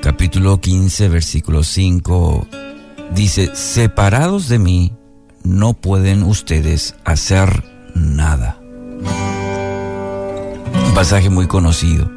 Capítulo 0.00 0.60
15 0.60 1.08
versículo 1.08 1.64
5 1.64 2.46
dice, 3.12 3.50
separados 3.56 4.48
de 4.48 4.60
mí 4.60 4.92
no 5.42 5.74
pueden 5.74 6.22
ustedes 6.22 6.94
hacer 7.04 7.64
nada. 7.92 8.60
Un 10.86 10.94
pasaje 10.94 11.30
muy 11.30 11.48
conocido. 11.48 12.08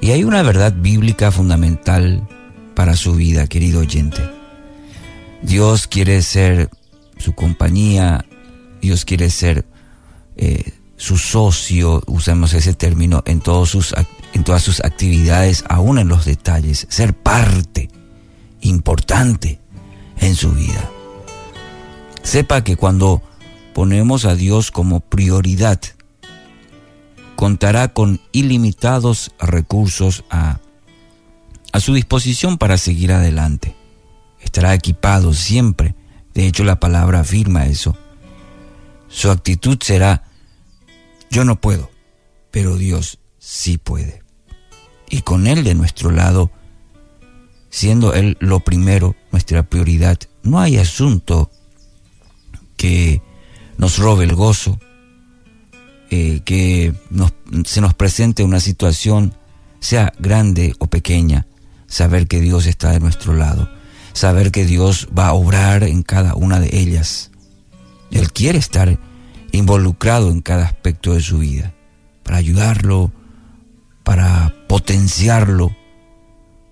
Y 0.00 0.10
hay 0.10 0.24
una 0.24 0.42
verdad 0.42 0.74
bíblica 0.76 1.30
fundamental 1.30 2.26
para 2.74 2.96
su 2.96 3.14
vida, 3.14 3.46
querido 3.46 3.80
oyente. 3.80 4.22
Dios 5.42 5.86
quiere 5.86 6.22
ser 6.22 6.70
su 7.18 7.34
compañía, 7.34 8.24
Dios 8.80 9.04
quiere 9.04 9.30
ser 9.30 9.64
eh, 10.36 10.72
su 10.96 11.18
socio, 11.18 12.02
usamos 12.06 12.52
ese 12.54 12.74
término, 12.74 13.22
en, 13.26 13.40
todos 13.40 13.70
sus, 13.70 13.94
en 14.32 14.44
todas 14.44 14.62
sus 14.62 14.80
actividades, 14.80 15.64
aún 15.68 15.98
en 15.98 16.08
los 16.08 16.24
detalles, 16.24 16.86
ser 16.90 17.14
parte 17.14 17.90
importante 18.60 19.60
en 20.18 20.34
su 20.36 20.52
vida. 20.52 20.90
Sepa 22.22 22.62
que 22.64 22.76
cuando 22.76 23.22
ponemos 23.74 24.24
a 24.24 24.34
Dios 24.34 24.70
como 24.70 25.00
prioridad, 25.00 25.80
contará 27.36 27.88
con 27.92 28.20
ilimitados 28.30 29.32
recursos 29.38 30.24
a, 30.30 30.60
a 31.72 31.80
su 31.80 31.94
disposición 31.94 32.58
para 32.58 32.78
seguir 32.78 33.12
adelante. 33.12 33.74
Estará 34.40 34.74
equipado 34.74 35.34
siempre. 35.34 35.94
De 36.34 36.46
hecho, 36.46 36.64
la 36.64 36.80
palabra 36.80 37.20
afirma 37.20 37.66
eso. 37.66 37.96
Su 39.08 39.30
actitud 39.30 39.78
será, 39.82 40.24
yo 41.30 41.44
no 41.44 41.60
puedo, 41.60 41.90
pero 42.50 42.76
Dios 42.76 43.18
sí 43.38 43.76
puede. 43.76 44.21
Y 45.12 45.20
con 45.20 45.46
Él 45.46 45.62
de 45.62 45.74
nuestro 45.74 46.10
lado, 46.10 46.50
siendo 47.68 48.14
Él 48.14 48.38
lo 48.40 48.60
primero, 48.60 49.14
nuestra 49.30 49.62
prioridad, 49.62 50.18
no 50.42 50.58
hay 50.58 50.78
asunto 50.78 51.50
que 52.78 53.20
nos 53.76 53.98
robe 53.98 54.24
el 54.24 54.34
gozo, 54.34 54.80
eh, 56.10 56.40
que 56.46 56.94
se 57.66 57.82
nos 57.82 57.92
presente 57.92 58.42
una 58.42 58.58
situación, 58.58 59.34
sea 59.80 60.14
grande 60.18 60.74
o 60.78 60.86
pequeña, 60.86 61.46
saber 61.88 62.26
que 62.26 62.40
Dios 62.40 62.64
está 62.64 62.92
de 62.92 63.00
nuestro 63.00 63.34
lado, 63.34 63.70
saber 64.14 64.50
que 64.50 64.64
Dios 64.64 65.08
va 65.16 65.28
a 65.28 65.34
obrar 65.34 65.82
en 65.82 66.02
cada 66.02 66.34
una 66.36 66.58
de 66.58 66.70
ellas. 66.72 67.30
Él 68.10 68.32
quiere 68.32 68.58
estar 68.58 68.98
involucrado 69.52 70.30
en 70.30 70.40
cada 70.40 70.64
aspecto 70.64 71.12
de 71.12 71.20
su 71.20 71.36
vida, 71.36 71.74
para 72.22 72.38
ayudarlo, 72.38 73.12
para 74.04 74.54
potenciarlo, 74.72 75.76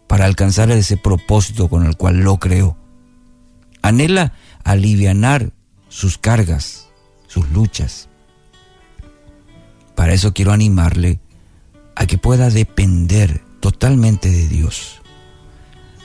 para 0.06 0.24
alcanzar 0.24 0.70
ese 0.70 0.96
propósito 0.96 1.68
con 1.68 1.84
el 1.84 1.98
cual 1.98 2.20
lo 2.20 2.38
creó. 2.38 2.74
Anhela 3.82 4.32
alivianar 4.64 5.52
sus 5.90 6.16
cargas, 6.16 6.88
sus 7.26 7.50
luchas, 7.50 8.08
para 9.94 10.14
eso 10.14 10.32
quiero 10.32 10.52
animarle 10.52 11.20
a 11.94 12.06
que 12.06 12.16
pueda 12.16 12.48
depender 12.48 13.42
totalmente 13.60 14.30
de 14.30 14.48
Dios. 14.48 15.02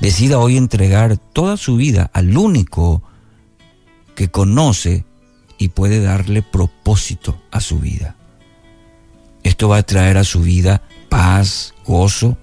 Decida 0.01 0.39
hoy 0.39 0.57
entregar 0.57 1.15
toda 1.15 1.55
su 1.55 1.77
vida 1.77 2.11
al 2.11 2.37
único 2.37 3.03
que 4.15 4.29
conoce 4.29 5.05
y 5.57 5.69
puede 5.69 6.01
darle 6.01 6.41
propósito 6.41 7.41
a 7.51 7.61
su 7.61 7.79
vida. 7.79 8.17
Esto 9.43 9.69
va 9.69 9.77
a 9.77 9.83
traer 9.83 10.17
a 10.17 10.25
su 10.25 10.41
vida 10.41 10.81
paz, 11.15 11.73
gozo 11.85 12.35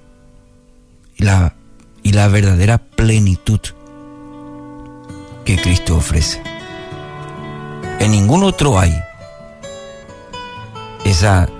y 1.18 1.24
la, 1.24 1.54
y 2.02 2.12
la 2.12 2.28
verdadera 2.28 2.78
plenitud 2.78 3.60
que 5.44 5.60
Cristo 5.60 5.96
ofrece. 5.96 6.42
En 8.00 8.12
ningún 8.12 8.42
otro 8.44 8.78
hay 8.78 8.94
esa 11.04 11.50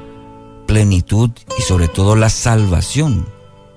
plenitud 0.67 1.31
y 1.59 1.61
sobre 1.61 1.89
todo 1.89 2.17
la 2.17 2.31
salvación 2.31 3.27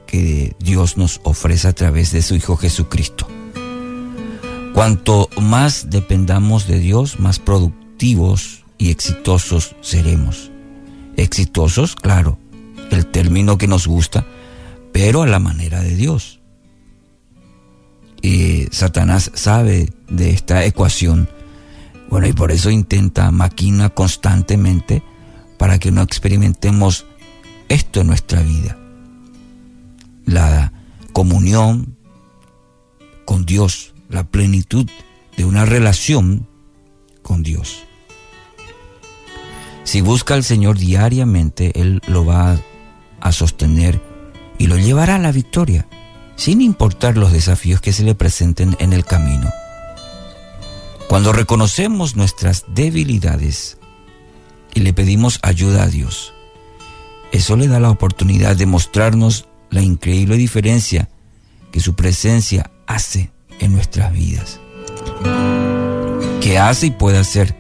que 0.08 0.56
Dios 0.60 0.96
nos 0.96 1.20
ofrece 1.24 1.68
a 1.68 1.74
través 1.74 2.14
de 2.14 2.22
su 2.22 2.36
Hijo 2.36 2.56
Jesucristo. 2.56 3.28
Cuanto 4.74 5.28
más 5.42 5.90
dependamos 5.90 6.68
de 6.68 6.80
Dios, 6.80 7.20
más 7.20 7.40
productivos 7.40 8.64
y 8.78 8.92
exitosos 8.92 9.76
seremos. 9.82 10.52
Exitosos, 11.18 11.96
claro, 11.96 12.38
el 13.06 13.12
término 13.12 13.58
que 13.58 13.68
nos 13.68 13.88
gusta, 13.88 14.26
pero 14.92 15.22
a 15.22 15.28
la 15.28 15.40
manera 15.40 15.82
de 15.82 15.96
Dios. 15.96 16.40
Y 18.22 18.68
Satanás 18.72 19.32
sabe 19.36 19.94
de 20.10 20.32
esta 20.32 20.66
ecuación, 20.66 21.30
bueno, 22.10 22.28
y 22.28 22.34
por 22.34 22.52
eso 22.52 22.70
intenta, 22.70 23.32
maquina 23.32 23.90
constantemente 23.90 25.04
para 25.58 25.80
que 25.80 25.92
no 25.92 26.02
experimentemos 26.02 27.06
esto 27.70 28.02
en 28.02 28.08
nuestra 28.08 28.42
vida. 28.42 28.78
La 30.26 30.74
comunión 31.14 31.96
con 33.26 33.46
Dios, 33.46 33.94
la 34.10 34.24
plenitud 34.24 34.90
de 35.38 35.46
una 35.46 35.66
relación 35.66 36.48
con 37.22 37.44
Dios. 37.44 37.84
Si 39.84 40.02
busca 40.02 40.34
al 40.34 40.44
Señor 40.44 40.78
diariamente, 40.78 41.80
Él 41.80 42.02
lo 42.08 42.26
va 42.26 42.54
a 42.54 42.60
sostener 43.32 44.02
y 44.58 44.68
lo 44.68 44.78
llevará 44.78 45.16
a 45.16 45.20
la 45.20 45.32
victoria, 45.32 45.88
sin 46.36 46.62
importar 46.62 47.18
los 47.18 47.32
desafíos 47.32 47.82
que 47.82 47.94
se 47.94 48.04
le 48.04 48.16
presenten 48.16 48.76
en 48.80 48.94
el 48.94 49.06
camino. 49.06 49.50
Cuando 51.08 51.34
reconocemos 51.34 52.16
nuestras 52.16 52.66
debilidades, 52.74 53.78
y 54.76 54.82
le 54.82 54.94
pedimos 54.94 55.40
ayuda 55.42 55.84
a 55.84 55.88
Dios. 55.88 56.34
Eso 57.32 57.56
le 57.56 57.68
da 57.68 57.80
la 57.80 57.90
oportunidad 57.90 58.56
de 58.56 58.68
mostrarnos 58.68 59.48
la 59.72 59.82
increíble 59.82 60.38
diferencia 60.38 61.10
que 61.72 61.80
su 61.80 61.96
presencia 61.96 62.70
hace 62.86 63.32
en 63.60 63.74
nuestras 63.74 64.14
vidas. 64.14 64.60
Que 66.42 66.60
hace 66.60 66.88
y 66.88 66.92
puede 66.92 67.18
hacer. 67.18 67.56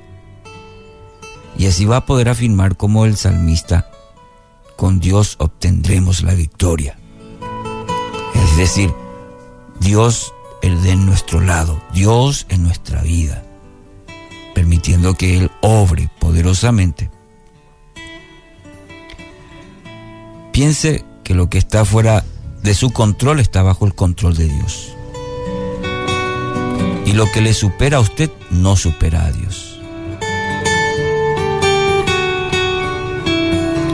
Y 1.58 1.66
así 1.66 1.86
va 1.86 1.98
a 1.98 2.06
poder 2.06 2.30
afirmar 2.30 2.76
como 2.76 3.06
el 3.06 3.16
salmista, 3.16 3.90
con 4.76 5.00
Dios 5.00 5.36
obtendremos 5.40 6.24
la 6.24 6.34
victoria. 6.34 6.98
Es 8.34 8.58
decir, 8.58 8.94
Dios 9.80 10.34
el 10.62 10.82
de 10.84 10.96
nuestro 10.96 11.42
lado, 11.42 11.82
Dios 11.94 12.46
en 12.50 12.64
nuestra 12.64 13.02
vida 13.02 13.46
permitiendo 14.56 15.14
que 15.14 15.38
Él 15.38 15.52
obre 15.62 16.10
poderosamente. 16.18 17.12
Piense 20.52 21.04
que 21.24 21.36
lo 21.36 21.50
que 21.50 21.60
está 21.60 21.86
fuera 21.86 22.24
de 22.64 22.74
su 22.74 22.92
control 22.92 23.42
está 23.42 23.62
bajo 23.62 23.86
el 23.86 23.94
control 23.94 24.36
de 24.36 24.48
Dios. 24.48 24.96
Y 27.06 27.12
lo 27.12 27.30
que 27.32 27.42
le 27.42 27.54
supera 27.54 27.98
a 27.98 28.00
usted 28.00 28.32
no 28.50 28.78
supera 28.78 29.26
a 29.26 29.32
Dios. 29.32 29.75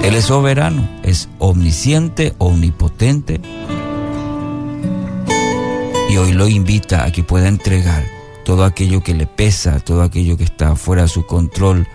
Él 0.04 0.16
es 0.16 0.26
soberano, 0.26 0.90
es 1.04 1.30
omnisciente, 1.38 2.34
omnipotente. 2.40 3.40
Y 6.10 6.18
hoy 6.18 6.34
lo 6.34 6.48
invita 6.48 7.06
a 7.06 7.12
que 7.12 7.24
pueda 7.24 7.48
entregar 7.48 8.04
todo 8.44 8.66
aquello 8.66 9.04
que 9.04 9.14
le 9.14 9.28
pesa, 9.28 9.80
todo 9.80 10.02
aquello 10.02 10.38
que 10.38 10.44
está 10.44 10.76
fuera 10.76 11.04
de 11.04 11.08
su 11.08 11.26
control, 11.26 11.88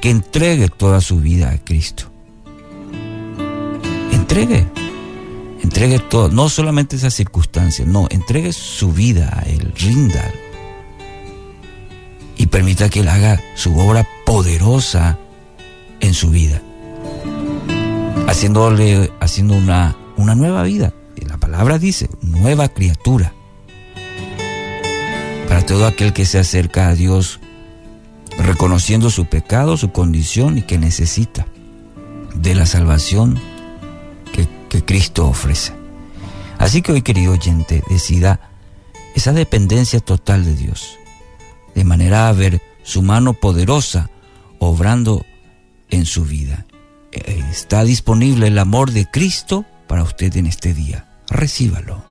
que 0.00 0.10
entregue 0.10 0.68
toda 0.68 1.00
su 1.00 1.20
vida 1.20 1.50
a 1.50 1.58
Cristo. 1.58 2.10
Entregue, 4.12 4.66
entregue 5.62 6.00
todo, 6.00 6.28
no 6.28 6.48
solamente 6.48 6.96
esas 6.96 7.14
circunstancias, 7.14 7.86
no, 7.86 8.08
entregue 8.10 8.52
su 8.52 8.92
vida 8.92 9.30
a 9.32 9.48
Él, 9.48 9.72
rinda 9.76 10.32
y 12.36 12.46
permita 12.46 12.90
que 12.90 13.00
Él 13.00 13.08
haga 13.08 13.40
su 13.54 13.78
obra 13.78 14.06
poderosa 14.26 15.18
en 16.00 16.12
su 16.12 16.30
vida, 16.30 16.60
haciéndole, 18.36 19.10
haciendo 19.18 19.54
una, 19.54 19.96
una 20.18 20.34
nueva 20.34 20.62
vida. 20.62 20.92
La 21.26 21.38
palabra 21.38 21.78
dice, 21.78 22.10
nueva 22.20 22.68
criatura 22.68 23.32
para 25.48 25.64
todo 25.64 25.86
aquel 25.86 26.12
que 26.12 26.26
se 26.26 26.38
acerca 26.38 26.88
a 26.88 26.94
Dios 26.94 27.40
reconociendo 28.36 29.08
su 29.08 29.24
pecado, 29.24 29.78
su 29.78 29.90
condición 29.90 30.58
y 30.58 30.62
que 30.62 30.76
necesita 30.76 31.46
de 32.34 32.54
la 32.54 32.66
salvación 32.66 33.40
que, 34.34 34.46
que 34.68 34.84
Cristo 34.84 35.26
ofrece. 35.26 35.72
Así 36.58 36.82
que 36.82 36.92
hoy, 36.92 37.00
querido 37.00 37.32
oyente, 37.32 37.82
decida 37.88 38.50
esa 39.14 39.32
dependencia 39.32 40.00
total 40.00 40.44
de 40.44 40.54
Dios, 40.54 40.98
de 41.74 41.84
manera 41.84 42.28
a 42.28 42.32
ver 42.32 42.60
su 42.82 43.00
mano 43.00 43.32
poderosa 43.32 44.10
obrando 44.58 45.24
en 45.88 46.04
su 46.04 46.26
vida. 46.26 46.66
Eh, 47.16 47.42
está 47.50 47.82
disponible 47.84 48.48
el 48.48 48.58
amor 48.58 48.90
de 48.90 49.06
Cristo 49.06 49.64
para 49.86 50.02
usted 50.02 50.36
en 50.36 50.46
este 50.46 50.74
día. 50.74 51.06
recíbalo. 51.28 52.04